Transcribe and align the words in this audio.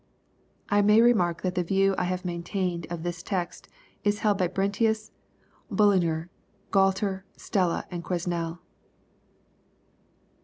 I 0.69 0.81
may 0.81 0.99
remark 0.99 1.43
that 1.43 1.53
the 1.53 1.63
view 1.63 1.93
I 1.95 2.05
have 2.05 2.25
maintained 2.25 2.87
of 2.89 3.03
this 3.03 3.21
text 3.21 3.67
is 4.03 4.21
held 4.21 4.39
by 4.39 4.47
Brentius, 4.47 5.11
Bullinger, 5.69 6.27
Grualter, 6.71 7.23
Stella, 7.37 7.85
and 7.91 8.03
Quesnel. 8.03 8.57